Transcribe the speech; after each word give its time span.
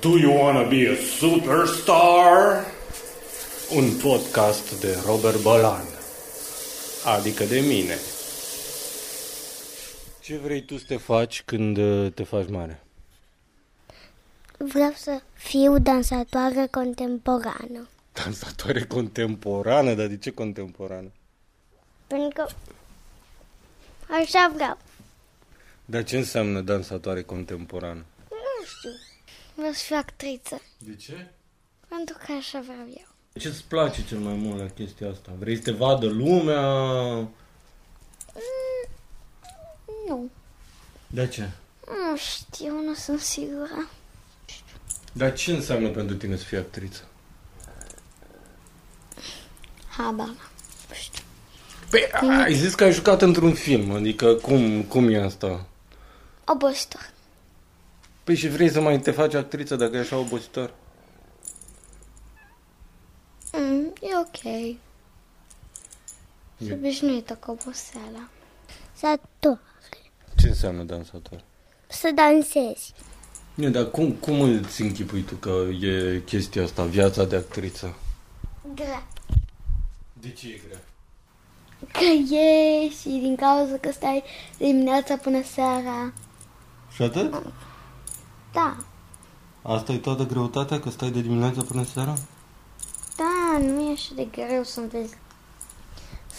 do 0.00 0.18
you 0.18 0.30
wanna 0.30 0.68
be 0.68 0.86
a 0.86 0.96
superstar? 0.96 2.64
Un 3.74 3.96
podcast 4.02 4.80
de 4.80 4.98
Robert 5.06 5.42
Bolan. 5.42 5.84
Adică 7.04 7.44
de 7.44 7.58
mine. 7.60 7.98
Ce 10.20 10.36
vrei 10.36 10.62
tu 10.62 10.78
să 10.78 10.84
te 10.88 10.96
faci 10.96 11.42
când 11.44 11.76
uh, 11.76 12.12
te 12.14 12.22
faci 12.22 12.48
mare? 12.48 12.82
Vreau 14.56 14.92
să 14.96 15.20
fiu 15.32 15.78
dansatoare 15.78 16.68
contemporană. 16.70 17.88
Dansatoare 18.24 18.84
contemporană? 18.84 19.94
Dar 19.94 20.06
de 20.06 20.16
ce 20.18 20.30
contemporană? 20.30 21.12
Pentru 22.06 22.28
că 22.34 22.46
așa 24.14 24.52
vreau. 24.54 24.78
Dar 25.84 26.04
ce 26.04 26.16
înseamnă 26.16 26.60
dansatoare 26.60 27.22
contemporană? 27.22 28.04
Nu 28.30 28.64
știu. 28.76 28.90
Vreau 29.54 29.72
să 29.72 29.82
fiu 29.84 29.96
actriță. 29.96 30.62
De 30.78 30.96
ce? 30.96 31.30
Pentru 31.88 32.16
că 32.26 32.32
așa 32.32 32.60
vreau 32.60 32.86
eu. 32.88 33.08
Ce 33.32 33.48
îți 33.48 33.64
place 33.64 34.04
cel 34.04 34.18
mai 34.18 34.34
mult 34.34 34.58
la 34.58 34.68
chestia 34.68 35.10
asta? 35.10 35.32
Vrei 35.38 35.56
să 35.56 35.62
te 35.62 35.70
vadă 35.70 36.06
lumea? 36.06 36.60
Mm, 37.14 37.30
nu. 40.06 40.30
De 41.06 41.28
ce? 41.28 41.50
Nu 41.86 42.16
știu, 42.16 42.72
nu 42.72 42.94
sunt 42.94 43.20
sigură. 43.20 43.90
Dar 45.12 45.32
ce 45.32 45.52
înseamnă 45.52 45.88
pentru 45.88 46.16
tine 46.16 46.36
să 46.36 46.44
fii 46.44 46.56
actriță? 46.56 47.04
Habar 50.00 50.26
n-am. 50.26 50.36
Nu 50.88 50.94
știu. 50.94 51.22
Păi, 51.90 52.02
ai 52.44 52.54
zis 52.54 52.74
că 52.74 52.84
ai 52.84 52.92
jucat 52.92 53.22
într-un 53.22 53.54
film, 53.54 53.90
adică 53.90 54.34
cum, 54.34 54.82
cum 54.82 55.08
e 55.08 55.22
asta? 55.22 55.66
Obositor. 56.44 57.10
Păi 58.24 58.36
și 58.36 58.48
vrei 58.48 58.70
să 58.70 58.80
mai 58.80 59.00
te 59.00 59.10
faci 59.10 59.34
actriță 59.34 59.76
dacă 59.76 59.96
e 59.96 60.00
așa 60.00 60.16
obositor? 60.16 60.74
Mm, 63.52 63.92
e 64.00 64.06
ok. 64.18 64.76
Sunt 66.58 66.72
obișnuită 66.72 67.34
cu 67.34 67.50
oboseala. 67.50 68.28
Sator. 68.92 69.60
Ce 70.36 70.48
înseamnă 70.48 70.82
dansator? 70.82 71.44
Să 71.86 72.10
dansezi. 72.14 72.94
Nu, 73.54 73.68
dar 73.68 73.90
cum, 73.90 74.12
cum 74.12 74.40
îți 74.40 74.82
închipui 74.82 75.22
tu 75.22 75.34
că 75.34 75.64
e 75.86 76.22
chestia 76.24 76.62
asta, 76.62 76.84
viața 76.84 77.24
de 77.24 77.36
actriță? 77.36 77.94
Grea. 78.74 79.06
De 80.20 80.30
ce 80.30 80.48
e 80.48 80.60
grea? 80.66 80.84
Că 81.92 82.34
e 82.34 82.88
și 82.90 83.08
din 83.08 83.36
cauza 83.36 83.76
că 83.76 83.92
stai 83.92 84.22
dimineața 84.58 85.16
până 85.16 85.42
seara. 85.42 86.12
Și 86.94 87.02
atât? 87.02 87.52
Da. 88.52 88.76
Asta 89.62 89.92
e 89.92 89.98
toată 89.98 90.26
greutatea, 90.26 90.80
că 90.80 90.90
stai 90.90 91.10
de 91.10 91.20
dimineața 91.20 91.62
până 91.62 91.84
seara? 91.84 92.14
Da, 93.16 93.58
nu 93.58 93.88
e 93.88 93.92
așa 93.92 94.12
de 94.14 94.28
greu 94.32 94.62
să 94.62 94.80
înveți 94.80 95.14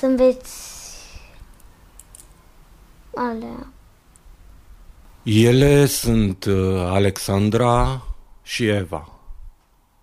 să 0.02 0.06
înveți 0.06 0.60
alea. 3.16 3.68
Ele 5.24 5.86
sunt 5.86 6.46
uh, 6.46 6.76
Alexandra 6.78 8.06
și 8.44 8.68
Eva, 8.68 9.10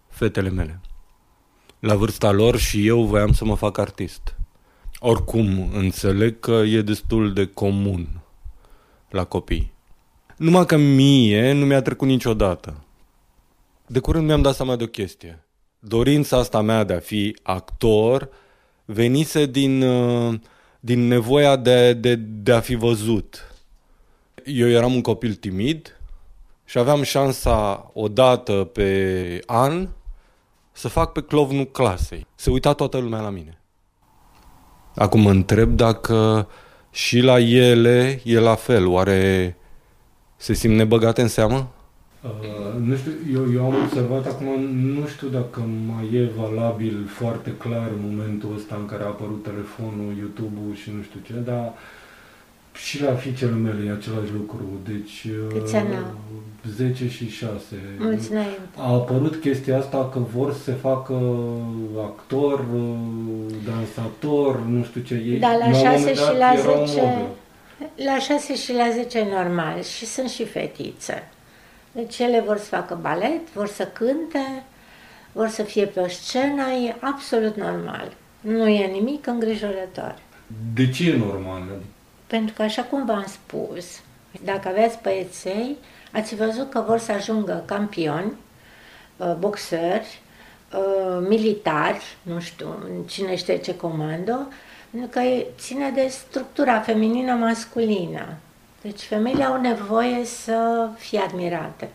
fetele 0.09 0.49
mele. 0.49 0.81
La 1.79 1.95
vârsta 1.95 2.31
lor 2.31 2.57
și 2.57 2.87
eu 2.87 3.05
voiam 3.05 3.33
să 3.33 3.45
mă 3.45 3.55
fac 3.55 3.79
artist. 3.79 4.35
Oricum, 4.99 5.71
înțeleg 5.75 6.41
că 6.41 6.53
e 6.53 6.83
destul 6.83 7.33
de 7.33 7.47
comun 7.47 8.21
la 9.11 9.25
copii. 9.25 9.73
Numai 10.37 10.67
că 10.67 10.77
mie 10.77 11.53
nu 11.53 11.65
mi-a 11.67 11.83
trecut 11.83 12.09
niciodată. 12.09 12.85
De 13.87 13.99
curând 13.99 14.27
mi-am 14.27 14.43
dat 14.43 14.55
seama 14.55 14.77
de 14.77 14.85
o 14.85 14.87
chestie. 14.87 15.45
Dorința 15.79 16.37
asta 16.37 16.61
mea 16.61 16.85
de 16.85 16.93
a 16.93 16.99
fi 16.99 17.37
actor 17.43 18.29
venise 18.85 19.47
din, 19.47 19.83
uh, 19.83 20.35
din 20.81 21.07
nevoia 21.07 21.57
de, 21.57 21.93
de, 21.93 22.15
de 22.15 22.53
a 22.53 22.61
fi 22.61 22.75
văzut. 22.75 23.55
Eu 24.45 24.69
eram 24.69 24.95
un 24.95 25.01
copil 25.01 25.35
timid 25.35 26.01
și 26.65 26.79
aveam 26.79 27.03
șansa 27.03 27.91
odată 27.95 28.53
pe 28.53 29.41
an 29.47 29.89
să 30.79 30.89
fac 30.89 31.13
pe 31.13 31.23
clovnul 31.23 31.65
clasei. 31.65 32.27
Se 32.35 32.51
uita 32.51 32.73
toată 32.73 32.99
lumea 32.99 33.21
la 33.21 33.31
mine. 33.31 33.61
Acum 34.95 35.21
mă 35.21 35.31
întreb 35.31 35.71
dacă 35.71 36.49
și 36.91 37.21
la 37.21 37.39
ele 37.41 38.21
e 38.25 38.39
la 38.39 38.55
fel. 38.55 38.87
Oare 38.87 39.57
se 40.37 40.53
simt 40.53 40.75
nebăgate 40.75 41.23
în 41.23 41.29
seamă? 41.29 41.71
Uh, 42.23 42.81
nu 42.81 42.97
știu, 42.97 43.13
eu, 43.33 43.53
eu 43.53 43.65
am 43.65 43.75
observat 43.85 44.27
acum, 44.27 44.65
nu 44.75 45.07
știu 45.07 45.29
dacă 45.29 45.61
mai 45.87 46.09
e 46.13 46.31
valabil 46.37 47.07
foarte 47.07 47.55
clar 47.59 47.89
în 47.89 48.11
momentul 48.11 48.55
ăsta 48.57 48.75
în 48.75 48.87
care 48.87 49.03
a 49.03 49.07
apărut 49.07 49.43
telefonul, 49.43 50.15
YouTube-ul 50.19 50.75
și 50.75 50.91
nu 50.97 51.03
știu 51.03 51.21
ce, 51.27 51.33
dar 51.33 51.73
și 52.85 53.03
la 53.03 53.15
fiicele 53.15 53.51
mele 53.51 53.89
e 53.89 53.93
același 53.93 54.33
lucru. 54.33 54.65
Deci, 54.85 55.27
Câți 55.53 55.77
ani 55.77 55.95
au? 55.95 56.15
10 56.77 57.09
și 57.09 57.29
6. 57.31 57.53
Mulți 57.99 58.31
înainte. 58.33 58.59
A 58.77 58.93
apărut 58.93 59.37
chestia 59.37 59.79
asta 59.79 60.09
că 60.13 60.19
vor 60.19 60.53
să 60.53 60.63
se 60.63 60.73
facă 60.73 61.15
actor, 62.05 62.65
dansator, 63.65 64.61
nu 64.61 64.85
știu 64.85 65.01
ce. 65.01 65.15
Ei, 65.15 65.39
Da, 65.39 65.57
la 65.57 65.67
un 65.67 65.73
6 65.73 65.99
moment 65.99 66.17
și 66.17 66.23
dat 66.23 66.39
la 66.39 66.53
era 66.53 66.81
o 66.81 66.85
10. 66.87 67.01
modă. 67.01 67.27
La 68.05 68.19
6 68.19 68.55
și 68.57 68.73
la 68.73 68.91
10 68.93 69.19
e 69.19 69.27
normal 69.35 69.83
și 69.83 70.07
sunt 70.07 70.29
și 70.29 70.45
fetițe. 70.45 71.29
Deci 71.93 72.19
ele 72.19 72.43
vor 72.47 72.57
să 72.59 72.65
facă 72.65 72.99
balet, 73.01 73.53
vor 73.53 73.67
să 73.69 73.85
cânte, 73.93 74.65
vor 75.33 75.49
să 75.49 75.63
fie 75.63 75.85
pe 75.85 76.01
o 76.01 76.09
scenă, 76.09 76.63
e 76.87 76.97
absolut 77.01 77.57
normal. 77.57 78.13
Nu 78.41 78.69
e 78.69 78.87
nimic 78.87 79.27
îngrijorător. 79.27 80.15
De 80.75 80.89
ce 80.91 81.11
e 81.11 81.17
normal? 81.17 81.63
Pentru 82.29 82.55
că, 82.55 82.63
așa 82.63 82.83
cum 82.83 83.07
v-am 83.07 83.25
spus, 83.27 84.01
dacă 84.45 84.69
aveți 84.69 84.99
băieței, 85.03 85.77
ați 86.13 86.35
văzut 86.35 86.71
că 86.71 86.81
vor 86.87 86.99
să 86.99 87.13
ajungă 87.13 87.63
campioni, 87.67 88.33
uh, 89.17 89.35
boxeri, 89.39 90.21
uh, 90.73 91.27
militari, 91.29 92.17
nu 92.23 92.41
știu, 92.41 92.75
cine 93.07 93.37
știe 93.37 93.57
ce 93.57 93.77
comando, 93.77 94.39
pentru 94.91 95.09
că 95.11 95.19
e- 95.19 95.47
ține 95.59 95.91
de 95.91 96.07
structura 96.09 96.81
feminină-masculină. 96.81 98.27
Deci 98.83 99.03
femeile 99.03 99.45
au 99.45 99.61
nevoie 99.61 100.25
să 100.25 100.89
fie 100.97 101.19
admirate. 101.19 101.89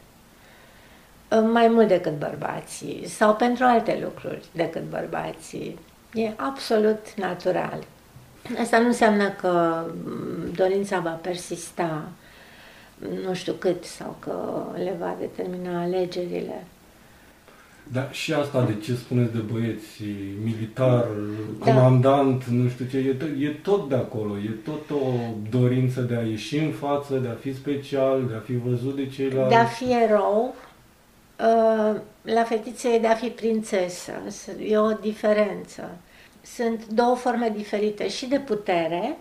Uh, 1.32 1.44
Mai 1.52 1.68
mult 1.68 1.88
decât 1.88 2.18
bărbații, 2.20 3.08
sau 3.08 3.36
pentru 3.36 3.66
alte 3.66 4.00
lucruri 4.04 4.46
decât 4.52 4.90
bărbații. 4.90 5.80
E 6.14 6.32
absolut 6.36 7.14
natural. 7.16 7.84
Asta 8.62 8.80
nu 8.80 8.86
înseamnă 8.88 9.30
că 9.30 9.84
m, 10.06 10.52
dorința 10.56 11.00
va 11.00 11.10
persista 11.10 12.04
nu 13.26 13.34
știu 13.34 13.54
cât 13.54 13.84
sau 13.84 14.16
că 14.20 14.36
le 14.76 14.96
va 15.00 15.16
determina 15.20 15.82
alegerile. 15.82 16.64
Da, 17.92 18.10
și 18.12 18.34
asta 18.34 18.62
de 18.64 18.76
ce 18.84 18.96
spuneți 18.96 19.32
de 19.34 19.40
băieți, 19.52 20.04
militar, 20.44 21.06
Da. 21.60 21.66
comandant, 21.72 22.44
nu 22.46 22.70
știu 22.70 22.86
ce, 22.86 22.98
e, 22.98 23.14
to- 23.14 23.40
e 23.42 23.50
tot 23.62 23.90
de 23.90 23.96
acolo, 23.96 24.38
e 24.38 24.50
tot 24.66 24.90
o 24.90 25.12
dorință 25.50 26.02
de 26.02 26.16
a 26.16 26.22
ieși 26.22 26.58
în 26.58 26.72
față, 26.72 27.16
de 27.16 27.28
a 27.28 27.34
fi 27.34 27.56
special, 27.56 28.26
de 28.28 28.34
a 28.36 28.40
fi 28.40 28.56
văzut 28.58 28.96
de 28.96 29.08
ceilalți. 29.08 29.50
De 29.50 29.56
a 29.56 29.66
fi 29.66 29.92
erou, 30.04 30.56
uh, 31.40 32.00
la 32.22 32.44
fetițe 32.44 32.90
e 32.90 33.00
de 33.00 33.08
a 33.08 33.16
fi 33.16 33.28
prințesă. 33.28 34.12
E 34.68 34.78
o 34.78 34.92
diferență. 34.92 35.90
Sunt 36.56 36.86
două 36.88 37.16
forme 37.16 37.50
diferite 37.56 38.10
și 38.10 38.26
de 38.26 38.40
putere 38.40 39.18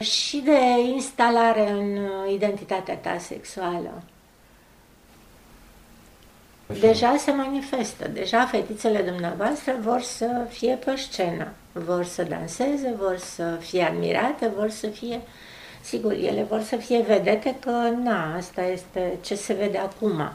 și 0.00 0.36
de 0.36 0.58
instalare 0.94 1.70
în 1.70 1.96
uh, 1.96 2.32
identitatea 2.32 2.96
ta 2.96 3.18
sexuală. 3.18 4.02
Deja 6.80 7.16
se 7.16 7.30
manifestă, 7.30 8.08
deja 8.08 8.46
fetițele 8.46 9.02
dumneavoastră 9.02 9.76
vor 9.80 10.00
să 10.00 10.46
fie 10.48 10.74
pe 10.74 10.94
scenă, 10.96 11.52
vor 11.72 12.04
să 12.04 12.22
danseze, 12.22 12.94
vor 12.98 13.16
să 13.16 13.56
fie 13.60 13.82
admirate, 13.82 14.52
vor 14.56 14.70
să 14.70 14.86
fie, 14.86 15.20
sigur, 15.82 16.12
ele 16.12 16.42
vor 16.42 16.60
să 16.60 16.76
fie 16.76 17.00
vedete 17.00 17.56
că, 17.60 17.70
na, 18.02 18.36
asta 18.36 18.62
este 18.62 19.18
ce 19.20 19.34
se 19.34 19.52
vede 19.52 19.78
acum. 19.78 20.32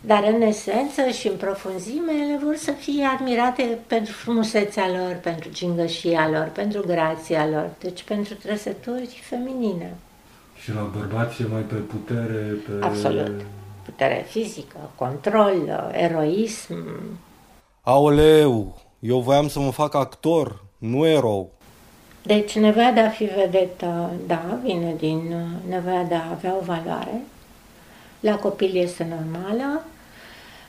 Dar 0.00 0.24
în 0.34 0.42
esență 0.42 1.08
și 1.08 1.28
în 1.28 1.36
profunzime, 1.36 2.12
ele 2.12 2.38
vor 2.44 2.56
să 2.56 2.70
fie 2.70 3.04
admirate 3.04 3.78
pentru 3.86 4.12
frumusețea 4.12 4.88
lor, 4.88 5.18
pentru 5.22 5.48
gingășia 5.52 6.28
lor, 6.28 6.50
pentru 6.52 6.82
grația 6.86 7.46
lor, 7.46 7.70
deci 7.78 8.02
pentru 8.02 8.34
trăsături 8.34 9.22
feminine. 9.28 9.94
Și 10.62 10.74
la 10.74 10.90
bărbați 10.96 11.42
e 11.42 11.46
mai 11.52 11.60
pe 11.60 11.74
putere, 11.74 12.56
pe... 12.66 12.84
Absolut. 12.84 13.40
Putere 13.84 14.24
fizică, 14.28 14.90
control, 14.94 15.90
eroism. 15.92 16.74
Aoleu, 17.82 18.76
Eu 19.00 19.20
voiam 19.20 19.48
să 19.48 19.60
mă 19.60 19.70
fac 19.70 19.94
actor, 19.94 20.64
nu 20.78 21.06
erou. 21.06 21.50
Deci 22.22 22.58
nevoia 22.58 22.90
de 22.90 23.00
a 23.00 23.08
fi 23.08 23.24
vedetă, 23.24 24.10
da, 24.26 24.58
vine 24.62 24.94
din 24.98 25.16
uh, 25.16 25.70
nevoia 25.70 26.02
de 26.02 26.14
a 26.14 26.30
avea 26.30 26.56
o 26.60 26.64
valoare. 26.64 27.22
La 28.20 28.36
copil 28.36 28.76
este 28.76 29.06
normală. 29.18 29.82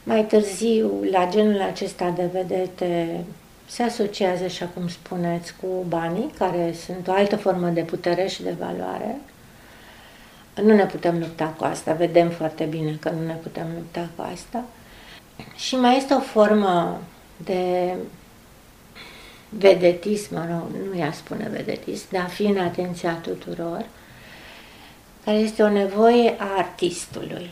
Mai 0.03 0.25
târziu, 0.25 1.03
la 1.11 1.27
genul 1.29 1.61
acesta 1.61 2.09
de 2.09 2.29
vedete, 2.31 3.23
se 3.65 3.83
asociază, 3.83 4.43
așa 4.43 4.69
cum 4.73 4.87
spuneți, 4.87 5.53
cu 5.61 5.67
banii, 5.87 6.33
care 6.37 6.75
sunt 6.85 7.07
o 7.07 7.11
altă 7.11 7.35
formă 7.35 7.67
de 7.67 7.81
putere 7.81 8.27
și 8.27 8.43
de 8.43 8.55
valoare. 8.59 9.19
Nu 10.61 10.75
ne 10.75 10.85
putem 10.85 11.19
lupta 11.19 11.53
cu 11.57 11.63
asta, 11.63 11.93
vedem 11.93 12.29
foarte 12.29 12.63
bine 12.63 12.97
că 12.99 13.09
nu 13.09 13.25
ne 13.25 13.33
putem 13.33 13.67
lupta 13.75 14.09
cu 14.15 14.25
asta. 14.33 14.63
Și 15.55 15.75
mai 15.75 15.97
este 15.97 16.13
o 16.13 16.19
formă 16.19 17.01
de 17.37 17.95
vedetism, 19.49 20.35
mă 20.35 20.45
rog, 20.49 20.87
nu 20.91 20.99
i-a 20.99 21.11
spune 21.11 21.49
vedetism, 21.51 22.05
de 22.09 22.17
a 22.17 22.25
fi 22.25 22.43
în 22.43 22.57
atenția 22.57 23.13
tuturor, 23.13 23.85
care 25.29 25.41
este 25.41 25.63
o 25.63 25.69
nevoie 25.69 26.35
a 26.37 26.57
artistului. 26.57 27.49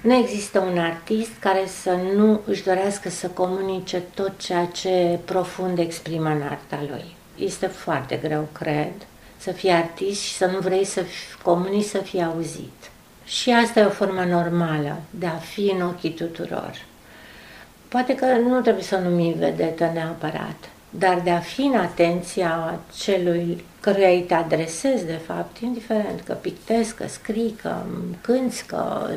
Nu 0.00 0.14
există 0.14 0.58
un 0.58 0.78
artist 0.78 1.30
care 1.38 1.66
să 1.82 1.96
nu 2.14 2.40
își 2.44 2.62
dorească 2.64 3.08
să 3.08 3.26
comunice 3.26 4.02
tot 4.14 4.32
ceea 4.38 4.64
ce 4.64 5.18
profund 5.24 5.78
exprimă 5.78 6.28
în 6.28 6.42
arta 6.42 6.78
lui. 6.88 7.16
Este 7.38 7.66
foarte 7.66 8.16
greu, 8.22 8.48
cred, 8.52 8.92
să 9.36 9.50
fii 9.50 9.70
artist 9.70 10.22
și 10.22 10.34
să 10.34 10.46
nu 10.46 10.58
vrei 10.58 10.84
să 10.84 11.02
comunici 11.42 11.84
să 11.84 11.98
fii 11.98 12.22
auzit. 12.22 12.90
Și 13.24 13.50
asta 13.50 13.80
e 13.80 13.84
o 13.84 13.90
formă 13.90 14.24
normală 14.24 15.00
de 15.10 15.26
a 15.26 15.36
fi 15.36 15.72
în 15.74 15.82
ochii 15.82 16.14
tuturor. 16.14 16.84
Poate 17.88 18.14
că 18.14 18.24
nu 18.24 18.60
trebuie 18.60 18.84
să 18.84 18.96
o 18.96 19.08
numim 19.08 19.34
vedetă 19.38 19.90
neapărat, 19.94 20.68
dar 20.90 21.20
de 21.20 21.30
a 21.30 21.38
fi 21.38 21.60
în 21.60 21.74
atenția 21.74 22.80
celui 22.98 23.64
căruia 23.86 24.08
îi 24.08 24.22
te 24.22 24.34
adresezi, 24.34 25.04
de 25.04 25.20
fapt, 25.26 25.58
indiferent 25.58 26.20
că 26.20 26.32
pictezi, 26.32 26.94
că 26.94 27.06
scrii, 27.08 27.56
că 27.62 27.74
cânți, 28.20 28.66
că 28.66 29.10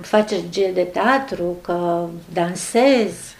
faci 0.00 0.30
regie 0.30 0.70
de 0.72 0.82
teatru, 0.82 1.56
că 1.60 2.06
dansezi, 2.32 3.34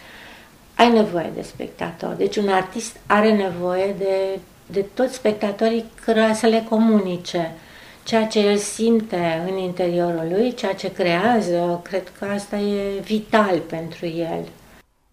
ai 0.75 0.93
nevoie 0.93 1.31
de 1.35 1.43
spectator. 1.43 2.15
Deci 2.15 2.37
un 2.37 2.49
artist 2.49 2.97
are 3.07 3.33
nevoie 3.33 3.95
de, 3.99 4.39
de 4.67 4.85
toți 4.95 5.15
spectatorii 5.15 5.85
care 6.05 6.35
să 6.35 6.47
le 6.47 6.67
comunice 6.69 7.55
ceea 8.03 8.27
ce 8.27 8.39
el 8.39 8.57
simte 8.57 9.47
în 9.51 9.57
interiorul 9.57 10.29
lui, 10.31 10.55
ceea 10.55 10.75
ce 10.75 10.93
creează, 10.93 11.81
cred 11.83 12.13
că 12.19 12.25
asta 12.25 12.57
e 12.57 13.01
vital 13.01 13.59
pentru 13.59 14.07
el. 14.07 14.49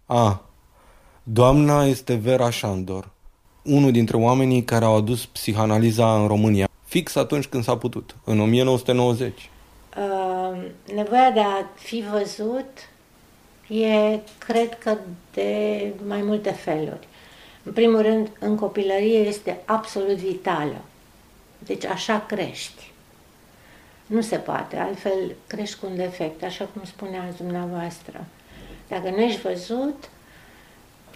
A, 0.06 0.42
doamna 1.22 1.84
este 1.84 2.14
Vera 2.14 2.50
Șandor, 2.50 3.08
unul 3.68 3.90
dintre 3.90 4.16
oamenii 4.16 4.64
care 4.64 4.84
au 4.84 4.96
adus 4.96 5.26
psihanaliza 5.26 6.20
în 6.20 6.26
România, 6.26 6.68
fix 6.84 7.14
atunci 7.14 7.46
când 7.46 7.64
s-a 7.64 7.76
putut, 7.76 8.16
în 8.24 8.40
1990. 8.40 9.50
Uh, 9.96 10.58
nevoia 10.94 11.30
de 11.30 11.40
a 11.40 11.64
fi 11.74 12.04
văzut 12.12 12.88
e, 13.68 14.18
cred 14.38 14.78
că, 14.78 14.96
de 15.32 15.92
mai 16.06 16.22
multe 16.22 16.50
feluri. 16.50 17.08
În 17.62 17.72
primul 17.72 18.02
rând, 18.02 18.30
în 18.38 18.56
copilărie 18.56 19.18
este 19.18 19.60
absolut 19.64 20.16
vitală. 20.16 20.80
Deci 21.58 21.84
așa 21.84 22.24
crești. 22.28 22.90
Nu 24.06 24.20
se 24.20 24.36
poate, 24.36 24.76
altfel 24.76 25.34
crești 25.46 25.78
cu 25.78 25.86
un 25.90 25.96
defect, 25.96 26.42
așa 26.42 26.68
cum 26.72 26.82
spuneați 26.84 27.36
dumneavoastră. 27.36 28.24
Dacă 28.88 29.10
nu 29.10 29.20
ești 29.20 29.40
văzut, 29.40 30.10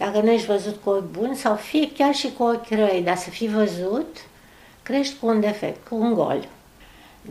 dacă 0.04 0.20
nu 0.20 0.31
ești 0.31 0.46
văzut 0.46 0.76
cu 0.84 0.90
ochi 0.90 1.10
buni 1.10 1.37
sau 1.37 1.54
fie 1.54 1.93
chiar 1.93 2.14
și 2.14 2.32
cu 2.37 2.43
ochi 2.43 2.70
răi, 2.70 3.02
dar 3.04 3.16
să 3.16 3.31
fii 3.31 3.49
văzut, 3.49 4.16
crești 4.82 5.19
cu 5.20 5.26
un 5.26 5.40
defect, 5.40 5.88
cu 5.88 5.94
un 5.94 6.14
gol. 6.14 6.49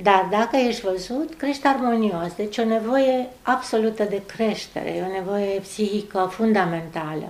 Dar 0.02 0.28
dacă 0.32 0.56
ești 0.56 0.82
văzut, 0.82 1.34
crești 1.34 1.68
armonios. 1.68 2.34
Deci 2.36 2.58
o 2.58 2.64
nevoie 2.64 3.30
absolută 3.42 4.04
de 4.04 4.22
creștere, 4.26 4.90
e 4.90 5.04
o 5.04 5.12
nevoie 5.12 5.60
psihică 5.60 6.30
fundamentală 6.32 7.30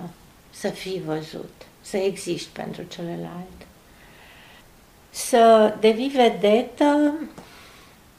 să 0.50 0.68
fii 0.68 1.02
văzut, 1.06 1.52
să 1.80 1.96
existi 1.96 2.50
pentru 2.52 2.82
celălalt. 2.82 3.66
Să 5.10 5.74
devii 5.80 6.08
vedetă 6.08 7.14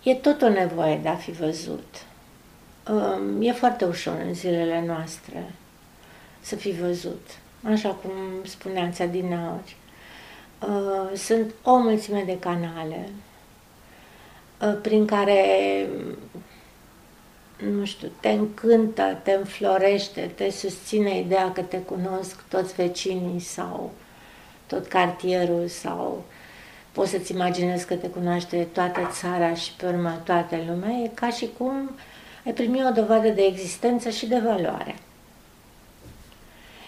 e 0.04 0.16
tot 0.16 0.42
o 0.42 0.50
nevoie 0.50 1.00
de 1.02 1.08
a 1.08 1.16
fi 1.16 1.32
văzut. 1.32 2.06
Um, 2.90 3.42
e 3.42 3.52
foarte 3.52 3.86
ușor 3.86 4.24
în 4.28 4.34
zilele 4.34 4.84
noastre 4.88 5.54
să 6.44 6.56
fi 6.56 6.72
văzut, 6.72 7.28
așa 7.64 7.90
cum 7.90 8.12
spuneați 8.44 9.02
adineori. 9.02 9.76
Uh, 10.60 11.18
sunt 11.18 11.54
o 11.64 11.78
mulțime 11.78 12.24
de 12.26 12.40
canale 12.40 13.10
uh, 14.62 14.78
prin 14.82 15.06
care, 15.06 15.46
nu 17.78 17.86
știu, 17.86 18.12
te 18.20 18.30
încântă, 18.30 19.20
te 19.24 19.32
înflorește, 19.32 20.32
te 20.36 20.50
susține 20.50 21.20
ideea 21.20 21.52
că 21.52 21.62
te 21.62 21.78
cunosc 21.78 22.44
toți 22.48 22.74
vecinii 22.74 23.40
sau 23.40 23.92
tot 24.68 24.88
cartierul 24.88 25.68
sau 25.68 26.24
poți 26.92 27.10
să-ți 27.10 27.32
imaginezi 27.32 27.86
că 27.86 27.96
te 27.96 28.08
cunoaște 28.08 28.68
toată 28.74 29.10
țara 29.12 29.54
și 29.54 29.72
pe 29.74 29.86
urmă 29.86 30.22
toată 30.24 30.58
lumea, 30.68 30.90
e 30.90 31.12
ca 31.14 31.30
și 31.30 31.50
cum 31.58 31.92
ai 32.46 32.54
primi 32.54 32.86
o 32.86 32.92
dovadă 32.92 33.30
de 33.30 33.42
existență 33.42 34.10
și 34.10 34.26
de 34.26 34.40
valoare. 34.40 34.96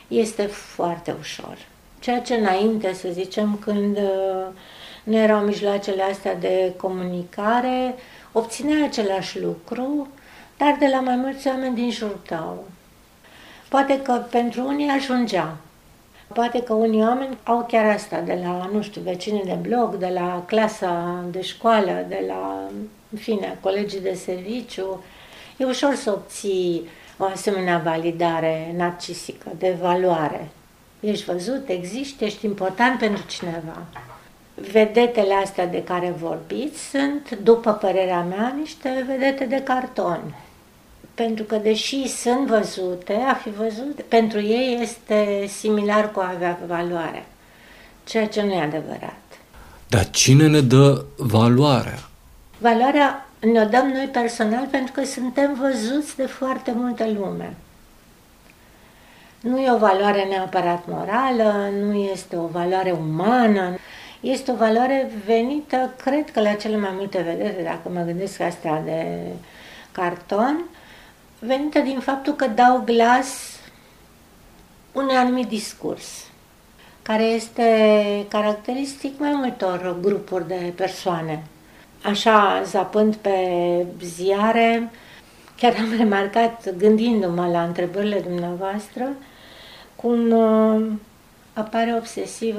Este 0.07 0.45
foarte 0.45 1.15
ușor. 1.19 1.57
Ceea 1.99 2.21
ce 2.21 2.33
înainte, 2.33 2.93
să 2.93 3.07
zicem, 3.11 3.57
când 3.61 3.97
uh, 3.97 4.45
nu 5.03 5.15
erau 5.15 5.39
mijloacele 5.39 6.03
astea 6.03 6.35
de 6.35 6.73
comunicare, 6.77 7.95
obțineai 8.31 8.83
același 8.83 9.41
lucru, 9.41 10.07
dar 10.57 10.75
de 10.79 10.87
la 10.87 10.99
mai 10.99 11.15
mulți 11.15 11.47
oameni 11.47 11.75
din 11.75 11.91
jurul 11.91 12.19
tău. 12.27 12.67
Poate 13.69 14.01
că 14.01 14.13
pentru 14.29 14.67
unii 14.67 14.89
ajungea, 14.89 15.57
Poate 16.33 16.63
că 16.63 16.73
unii 16.73 17.01
oameni 17.01 17.37
au 17.43 17.65
chiar 17.67 17.85
asta, 17.85 18.19
de 18.19 18.39
la, 18.43 18.69
nu 18.73 18.81
știu, 18.81 19.01
vecini 19.01 19.41
de 19.45 19.57
blog, 19.61 19.95
de 19.95 20.11
la 20.13 20.43
clasa 20.45 21.23
de 21.31 21.41
școală, 21.41 22.05
de 22.07 22.23
la, 22.27 22.69
în 23.11 23.17
fine, 23.17 23.57
colegii 23.61 23.99
de 24.01 24.13
serviciu. 24.13 25.03
E 25.57 25.65
ușor 25.65 25.95
să 25.95 26.11
obții 26.11 26.87
o 27.17 27.25
asemenea 27.25 27.77
validare 27.77 28.73
narcisică, 28.77 29.51
de 29.57 29.77
valoare. 29.81 30.49
Ești 30.99 31.25
văzut, 31.25 31.69
existi, 31.69 32.23
ești 32.23 32.45
important 32.45 32.99
pentru 32.99 33.23
cineva. 33.27 33.85
Vedetele 34.71 35.33
astea 35.33 35.67
de 35.67 35.83
care 35.83 36.13
vorbiți 36.19 36.89
sunt, 36.89 37.37
după 37.43 37.71
părerea 37.71 38.21
mea, 38.21 38.55
niște 38.57 39.05
vedete 39.07 39.45
de 39.45 39.61
carton 39.63 40.35
pentru 41.15 41.43
că 41.43 41.55
deși 41.55 42.07
sunt 42.07 42.47
văzute, 42.47 43.13
a 43.13 43.33
fi 43.33 43.49
văzut, 43.49 44.01
pentru 44.01 44.41
ei 44.41 44.79
este 44.81 45.45
similar 45.47 46.11
cu 46.11 46.19
a 46.19 46.31
avea 46.33 46.59
valoare, 46.67 47.25
ceea 48.03 48.27
ce 48.27 48.41
nu 48.41 48.51
e 48.51 48.61
adevărat. 48.61 49.19
Dar 49.87 50.09
cine 50.09 50.47
ne 50.47 50.61
dă 50.61 51.03
valoarea? 51.17 51.99
Valoarea 52.57 53.24
ne-o 53.39 53.65
dăm 53.65 53.87
noi 53.87 54.09
personal 54.11 54.67
pentru 54.71 54.91
că 54.93 55.03
suntem 55.03 55.53
văzuți 55.53 56.15
de 56.15 56.25
foarte 56.25 56.71
multă 56.71 57.05
lume. 57.09 57.55
Nu 59.39 59.59
e 59.59 59.71
o 59.71 59.77
valoare 59.77 60.23
neapărat 60.23 60.87
morală, 60.87 61.69
nu 61.81 61.93
este 61.93 62.35
o 62.35 62.45
valoare 62.45 62.91
umană, 62.91 63.77
este 64.19 64.51
o 64.51 64.55
valoare 64.55 65.11
venită, 65.25 65.93
cred 66.03 66.31
că 66.31 66.41
la 66.41 66.53
cele 66.53 66.77
mai 66.77 66.91
multe 66.95 67.21
vedete, 67.21 67.61
dacă 67.63 67.89
mă 67.89 68.01
gândesc 68.01 68.39
astea 68.39 68.81
de 68.81 69.17
carton, 69.91 70.65
venită 71.39 71.79
din 71.79 71.99
faptul 71.99 72.33
că 72.33 72.47
dau 72.47 72.81
glas 72.85 73.59
unui 74.91 75.15
anumit 75.15 75.47
discurs, 75.47 76.27
care 77.01 77.23
este 77.23 78.25
caracteristic 78.29 79.19
mai 79.19 79.31
multor 79.31 79.97
grupuri 80.01 80.47
de 80.47 80.73
persoane. 80.75 81.43
Așa, 82.09 82.61
zapând 82.65 83.15
pe 83.15 83.37
ziare, 84.03 84.89
chiar 85.57 85.75
am 85.79 85.97
remarcat, 85.97 86.75
gândindu-mă 86.77 87.47
la 87.47 87.63
întrebările 87.63 88.19
dumneavoastră, 88.19 89.09
cum 89.95 90.31
uh, 90.31 90.85
apare 91.53 91.93
obsesiv 91.97 92.55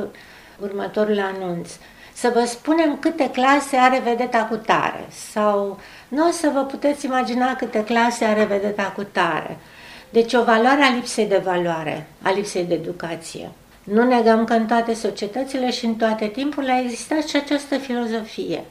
următorul 0.62 1.20
anunț. 1.20 1.70
Să 2.12 2.30
vă 2.34 2.44
spunem 2.44 2.96
câte 3.00 3.30
clase 3.30 3.76
are 3.76 4.00
vedeta 4.04 4.44
cu 4.44 4.56
tare 4.56 5.06
sau 5.32 5.78
nu 6.08 6.28
o 6.28 6.30
să 6.30 6.50
vă 6.54 6.60
puteți 6.60 7.06
imagina 7.06 7.54
câte 7.54 7.84
clase 7.84 8.24
are 8.24 8.44
vedeta 8.44 8.92
cu 8.96 9.02
tare. 9.02 9.56
Deci 10.10 10.32
o 10.32 10.44
valoare 10.44 10.82
a 10.82 10.94
lipsei 10.94 11.26
de 11.26 11.42
valoare, 11.44 12.06
a 12.22 12.30
lipsei 12.30 12.64
de 12.64 12.74
educație. 12.74 13.50
Nu 13.84 14.04
negăm 14.04 14.44
că 14.44 14.52
în 14.52 14.66
toate 14.66 14.94
societățile 14.94 15.70
și 15.70 15.84
în 15.84 15.94
toate 15.94 16.26
timpurile 16.26 16.72
a 16.72 16.80
existat 16.80 17.26
și 17.26 17.36
această 17.36 17.76
filozofie. 17.78 18.64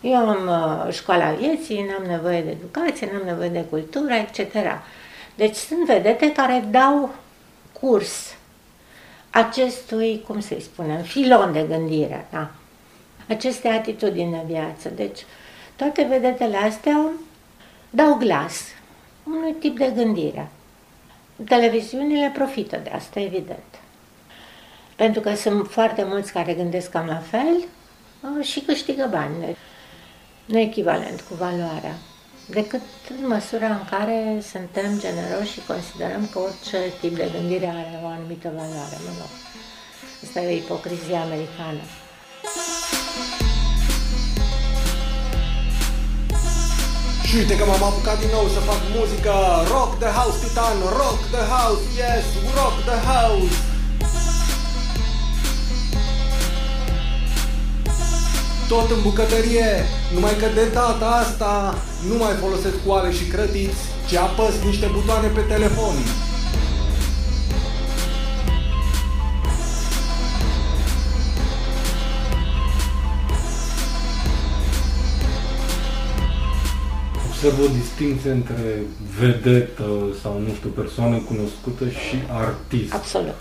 Eu 0.00 0.28
am 0.28 0.48
uh, 0.48 0.92
școala 0.92 1.32
vieții, 1.32 1.86
n-am 1.88 2.10
nevoie 2.10 2.42
de 2.42 2.50
educație, 2.50 3.10
n-am 3.12 3.24
nevoie 3.24 3.48
de 3.48 3.64
cultură, 3.64 4.12
etc. 4.14 4.54
Deci 5.34 5.56
sunt 5.56 5.86
vedete 5.86 6.32
care 6.32 6.64
dau 6.70 7.14
curs 7.80 8.34
acestui, 9.30 10.22
cum 10.26 10.40
să-i 10.40 10.60
spunem, 10.60 11.02
filon 11.02 11.52
de 11.52 11.66
gândire, 11.68 12.26
da? 12.32 12.50
aceste 13.30 13.68
atitudini 13.68 14.30
de 14.30 14.42
viață. 14.46 14.88
Deci, 14.88 15.18
toate 15.76 16.02
vedetele 16.02 16.56
astea 16.56 17.10
dau 17.90 18.14
glas 18.14 18.62
unui 19.26 19.52
tip 19.52 19.78
de 19.78 19.92
gândire. 19.94 20.48
Televiziunile 21.48 22.30
profită 22.34 22.80
de 22.82 22.90
asta, 22.90 23.20
evident. 23.20 23.80
Pentru 24.96 25.20
că 25.20 25.34
sunt 25.34 25.66
foarte 25.66 26.04
mulți 26.04 26.32
care 26.32 26.54
gândesc 26.54 26.90
cam 26.90 27.06
la 27.06 27.22
fel 27.30 27.56
uh, 27.56 28.44
și 28.44 28.60
câștigă 28.60 29.08
bani. 29.10 29.56
Nu 30.50 30.58
echivalent 30.58 31.20
cu 31.28 31.34
valoarea, 31.34 31.96
decât 32.46 32.80
în 33.10 33.26
măsura 33.26 33.66
în 33.66 33.84
care 33.90 34.18
suntem 34.52 34.90
generoși 35.04 35.52
și 35.52 35.66
considerăm 35.72 36.22
că 36.32 36.38
orice 36.38 36.78
tip 37.00 37.14
de 37.16 37.30
gândire 37.34 37.66
are 37.66 38.00
o 38.04 38.06
anumită 38.06 38.48
valoare. 38.60 38.96
Nu, 39.06 39.12
nu. 39.20 39.28
Asta 40.24 40.40
e 40.40 40.52
o 40.52 40.56
ipocrizie 40.62 41.16
americană. 41.16 41.82
Și 47.26 47.36
uite 47.36 47.56
că 47.56 47.64
m-am 47.64 47.82
apucat 47.82 48.18
din 48.18 48.30
nou 48.36 48.46
să 48.54 48.60
fac 48.70 48.80
muzică 48.96 49.34
Rock 49.74 49.90
the 49.98 50.10
house, 50.18 50.36
Titan, 50.42 50.78
rock 51.00 51.20
the 51.36 51.44
house, 51.54 51.82
yes, 52.00 52.26
rock 52.58 52.76
the 52.90 52.98
house 53.12 53.69
Tot 58.70 58.90
în 58.90 59.02
bucătărie, 59.02 59.70
numai 60.14 60.36
că 60.40 60.46
de 60.54 60.66
data 60.72 61.06
asta 61.06 61.74
nu 62.08 62.16
mai 62.22 62.34
folosesc 62.40 62.76
coale 62.86 63.12
și 63.12 63.24
crătiți, 63.24 63.82
ci 64.08 64.14
apăs 64.14 64.54
niște 64.64 64.86
butoane 64.92 65.28
pe 65.28 65.40
telefon. 65.40 65.94
observ 77.28 77.58
o 77.64 77.72
distinție 77.80 78.30
între 78.30 78.82
vedetă 79.18 79.88
sau, 80.22 80.38
nu 80.38 80.54
știu, 80.54 80.68
persoană 80.68 81.16
cunoscută 81.16 81.88
și 81.88 82.16
artist. 82.28 82.92
Absolut. 82.92 83.40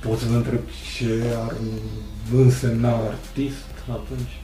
Poți 0.00 0.20
să 0.22 0.28
vă 0.28 0.34
întreb 0.34 0.60
ce 0.96 1.36
ar 1.46 1.54
însemna 2.32 2.92
artist 2.92 3.66
atunci? 3.90 4.37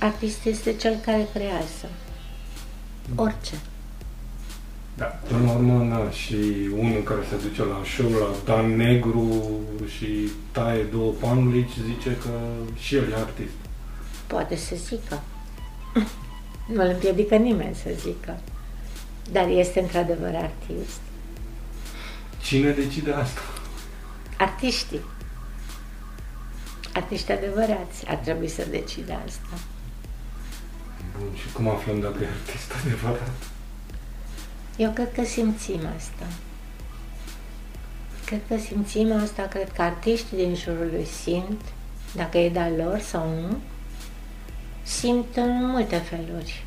Artist 0.00 0.44
este 0.44 0.72
cel 0.76 0.96
care 1.04 1.28
creează. 1.32 1.88
Orice. 3.14 3.54
Da, 4.96 5.04
până 5.04 5.44
la 5.44 5.52
urmă, 5.52 5.82
na, 5.84 6.10
și 6.10 6.36
unul 6.76 7.02
care 7.02 7.20
se 7.28 7.48
duce 7.48 7.64
la 7.64 7.82
show, 7.84 8.10
la 8.10 8.34
Dan 8.44 8.76
Negru 8.76 9.60
și 9.96 10.30
taie 10.50 10.82
două 10.82 11.12
panulici, 11.12 11.72
zice 11.84 12.16
că 12.16 12.30
și 12.78 12.94
el 12.94 13.10
e 13.10 13.14
artist. 13.14 13.54
Poate 14.26 14.56
să 14.56 14.76
zică. 14.76 15.22
Nu 16.74 16.82
îl 16.82 16.88
împiedică 16.88 17.36
nimeni 17.36 17.74
să 17.74 17.90
zică. 17.98 18.40
Dar 19.32 19.48
este 19.48 19.80
într-adevăr 19.80 20.34
artist. 20.34 21.00
Cine 22.42 22.70
decide 22.70 23.12
asta? 23.12 23.40
Artiștii. 24.38 25.00
Artiști 26.92 27.32
adevărați 27.32 28.06
ar 28.06 28.14
trebui 28.14 28.48
să 28.48 28.66
decide 28.70 29.18
asta. 29.26 29.58
Bun, 31.18 31.36
și 31.36 31.52
cum 31.52 31.68
aflăm 31.68 32.00
dacă 32.00 32.22
e 32.22 32.26
artist 32.26 32.72
adevărat? 32.84 33.30
Eu 34.76 34.90
cred 34.90 35.12
că 35.12 35.24
simțim 35.24 35.80
asta. 35.96 36.26
Cred 38.24 38.40
că 38.48 38.56
simțim 38.56 39.12
asta, 39.12 39.42
cred 39.42 39.72
că 39.72 39.82
artiștii 39.82 40.36
din 40.36 40.54
jurul 40.54 40.88
lui 40.92 41.04
simt, 41.04 41.60
dacă 42.14 42.38
e 42.38 42.48
de-a 42.48 42.70
lor 42.76 42.98
sau 42.98 43.28
nu, 43.28 43.56
simt 44.82 45.36
în 45.36 45.66
multe 45.66 45.96
feluri. 45.96 46.64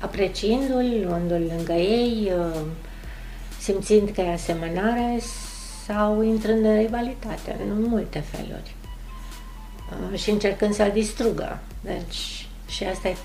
Apreciindu-l, 0.00 1.04
luându-l 1.04 1.52
lângă 1.56 1.72
ei, 1.72 2.32
uh, 2.38 2.60
simțind 3.58 4.10
că 4.10 4.20
e 4.20 4.32
asemănare 4.32 5.20
sau 5.86 6.22
intrând 6.22 6.64
în 6.64 6.78
rivalitate, 6.78 7.56
în 7.68 7.82
multe 7.82 8.18
feluri. 8.18 8.74
Uh, 10.12 10.18
și 10.18 10.30
încercând 10.30 10.74
să-l 10.74 10.90
distrugă. 10.92 11.58
Deci, 11.80 12.48
și 12.68 12.84
asta 12.84 13.08
e 13.08 13.16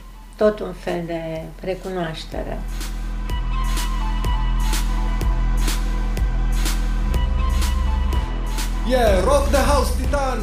tot 0.41 0.59
un 0.59 0.73
fel 0.73 1.03
de 1.05 1.43
recunoaștere. 1.59 2.59
Yeah, 8.89 9.23
Rock 9.23 9.47
the 9.47 9.63
House 9.71 9.91
Titan! 10.01 10.39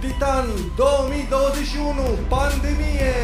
Titan 0.00 0.46
2021, 0.76 2.02
pandemie! 2.28 3.14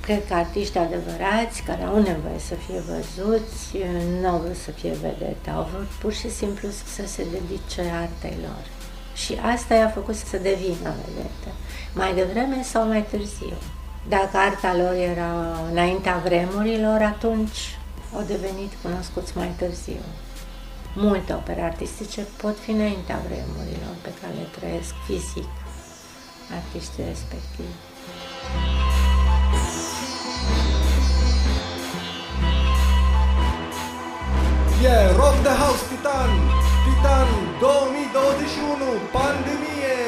Cred 0.00 0.26
că 0.28 0.34
artiști 0.34 0.78
adevărați, 0.78 1.62
care 1.62 1.82
au 1.82 1.96
nevoie 1.96 2.38
să 2.38 2.54
fie 2.54 2.82
văzuți, 2.88 3.76
nu 4.20 4.28
au 4.28 4.38
vrut 4.38 4.56
să 4.56 4.70
fie 4.70 4.92
vedete, 4.92 5.50
au 5.50 5.68
vrut 5.72 5.86
pur 5.86 6.12
și 6.12 6.30
simplu 6.30 6.68
să 6.94 7.06
se 7.06 7.26
dedice 7.30 7.80
artei 7.80 8.38
lor. 8.40 8.81
Și 9.14 9.38
asta 9.54 9.74
i-a 9.74 9.88
făcut 9.88 10.14
să 10.14 10.36
devină 10.36 10.90
vedete, 11.04 11.50
mai 11.94 12.14
devreme 12.14 12.62
sau 12.62 12.86
mai 12.86 13.02
târziu. 13.10 13.56
Dacă 14.08 14.36
arta 14.36 14.76
lor 14.76 14.94
era 14.94 15.32
înaintea 15.70 16.20
vremurilor, 16.24 17.02
atunci 17.02 17.78
au 18.14 18.22
devenit 18.26 18.72
cunoscuți 18.82 19.36
mai 19.36 19.52
târziu. 19.56 20.02
Multe 20.94 21.32
opere 21.32 21.62
artistice 21.62 22.26
pot 22.36 22.58
fi 22.58 22.70
înaintea 22.70 23.20
vremurilor 23.26 23.94
pe 24.02 24.12
care 24.20 24.32
le 24.32 24.48
trăiesc 24.58 24.94
fizic 25.06 25.48
artiștii 26.54 27.04
respectivi. 27.08 27.74
Yeah, 34.82 35.16
Rock 35.16 35.36
the 35.42 35.54
House 35.62 35.84
Titan! 35.88 36.61
Titan 37.02 37.28
2021, 37.58 38.84
pandemie! 39.12 39.98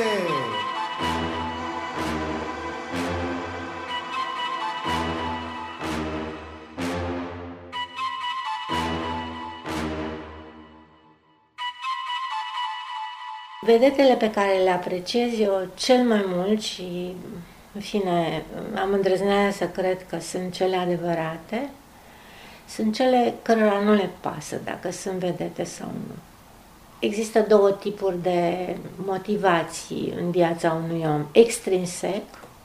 Vedetele 13.61 14.15
pe 14.15 14.31
care 14.31 14.57
le 14.57 14.71
apreciez 14.71 15.39
eu 15.39 15.69
cel 15.75 16.05
mai 16.05 16.25
mult 16.27 16.61
și, 16.61 17.17
în 17.73 17.81
fine, 17.81 18.45
am 18.75 18.93
îndrăznerea 18.93 19.51
să 19.51 19.69
cred 19.69 20.07
că 20.07 20.19
sunt 20.21 20.53
cele 20.53 20.77
adevărate, 20.77 21.71
sunt 22.69 22.95
cele 22.95 23.35
cărora 23.43 23.79
nu 23.79 23.95
le 23.95 24.11
pasă 24.21 24.61
dacă 24.65 24.91
sunt 24.91 25.15
vedete 25.15 25.65
sau 25.65 25.87
nu. 25.87 26.15
Există 27.05 27.45
două 27.49 27.71
tipuri 27.73 28.23
de 28.23 28.77
motivații 28.97 30.15
în 30.21 30.31
viața 30.31 30.81
unui 30.85 31.05
om. 31.07 31.27
Extrinsec, 31.33 32.23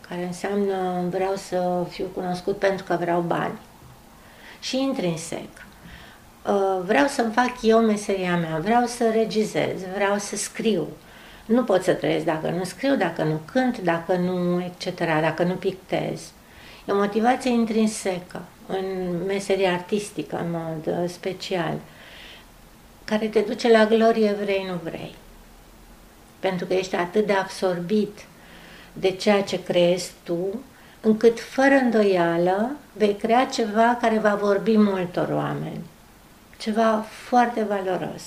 care 0.09 0.25
înseamnă 0.25 1.03
vreau 1.09 1.35
să 1.35 1.85
fiu 1.89 2.05
cunoscut 2.13 2.57
pentru 2.57 2.85
că 2.85 2.97
vreau 2.99 3.21
bani. 3.21 3.59
Și 4.59 4.81
intrinsec, 4.81 5.49
uh, 6.45 6.81
vreau 6.85 7.07
să-mi 7.07 7.31
fac 7.31 7.53
eu 7.61 7.79
meseria 7.79 8.37
mea, 8.37 8.59
vreau 8.63 8.85
să 8.85 9.09
regizez, 9.13 9.81
vreau 9.93 10.17
să 10.17 10.35
scriu. 10.35 10.87
Nu 11.45 11.63
pot 11.63 11.83
să 11.83 11.93
trăiesc 11.93 12.25
dacă 12.25 12.49
nu 12.49 12.63
scriu, 12.63 12.95
dacă 12.95 13.23
nu 13.23 13.39
cânt, 13.51 13.79
dacă 13.79 14.15
nu 14.15 14.61
etc., 14.61 14.97
dacă 15.21 15.43
nu 15.43 15.53
pictez. 15.53 16.21
E 16.87 16.91
o 16.91 16.95
motivație 16.95 17.51
intrinsecă 17.51 18.41
în 18.67 18.85
meseria 19.25 19.73
artistică, 19.73 20.35
în 20.35 20.51
mod 20.51 20.97
uh, 21.03 21.09
special, 21.09 21.73
care 23.09 23.27
te 23.27 23.39
duce 23.39 23.71
la 23.71 23.85
glorie 23.85 24.31
vrei, 24.41 24.65
nu 24.67 24.79
vrei. 24.83 25.15
Pentru 26.39 26.65
că 26.65 26.73
ești 26.73 26.95
atât 26.95 27.25
de 27.25 27.33
absorbit 27.33 28.25
de 28.93 29.11
ceea 29.11 29.43
ce 29.43 29.63
creezi 29.63 30.11
tu, 30.23 30.63
încât 31.01 31.39
fără 31.39 31.73
îndoială 31.73 32.71
vei 32.93 33.15
crea 33.15 33.45
ceva 33.45 33.97
care 34.01 34.19
va 34.19 34.35
vorbi 34.35 34.77
multor 34.77 35.29
oameni. 35.31 35.81
Ceva 36.57 37.05
foarte 37.27 37.63
valoros. 37.63 38.23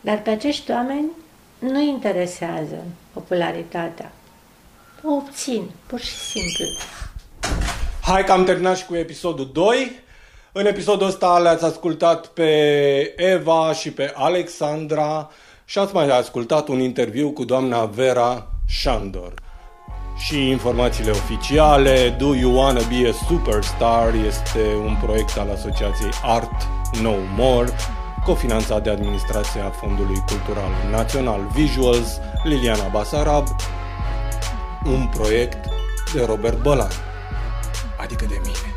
Dar 0.00 0.22
pe 0.22 0.30
acești 0.30 0.70
oameni 0.70 1.10
nu 1.58 1.80
interesează 1.80 2.84
popularitatea. 3.12 4.12
O 5.02 5.12
obțin, 5.12 5.70
pur 5.86 6.00
și 6.00 6.14
simplu. 6.14 6.64
Hai 8.02 8.24
că 8.24 8.32
am 8.32 8.44
terminat 8.44 8.76
și 8.76 8.86
cu 8.86 8.94
episodul 8.94 9.50
2. 9.52 10.00
În 10.54 10.66
episodul 10.66 11.06
ăsta 11.06 11.38
le-ați 11.38 11.64
ascultat 11.64 12.26
pe 12.26 12.50
Eva 13.16 13.72
și 13.72 13.90
pe 13.92 14.12
Alexandra 14.14 15.30
și 15.64 15.78
ați 15.78 15.94
mai 15.94 16.08
ascultat 16.08 16.68
un 16.68 16.80
interviu 16.80 17.30
cu 17.30 17.44
doamna 17.44 17.84
Vera 17.84 18.46
Șandor. 18.66 19.34
Și 20.16 20.48
informațiile 20.48 21.10
oficiale, 21.10 22.16
Do 22.18 22.34
You 22.34 22.54
Wanna 22.56 22.80
Be 22.80 23.08
a 23.08 23.12
Superstar 23.26 24.14
este 24.26 24.74
un 24.84 24.96
proiect 25.02 25.38
al 25.38 25.50
Asociației 25.50 26.10
Art 26.22 26.62
No 27.02 27.14
More, 27.36 27.68
cofinanțat 28.24 28.82
de 28.82 28.90
Administrația 28.90 29.70
Fondului 29.70 30.24
Cultural 30.26 30.70
Național 30.90 31.40
Visuals, 31.54 32.20
Liliana 32.44 32.88
Basarab, 32.88 33.46
un 34.84 35.08
proiect 35.16 35.68
de 36.14 36.24
Robert 36.24 36.62
Bălan, 36.62 36.92
adică 37.96 38.24
de 38.24 38.40
mine. 38.42 38.71